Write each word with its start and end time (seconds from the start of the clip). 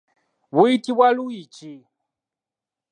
Buyitibwa 0.55 1.07
luyiki. 1.15 1.73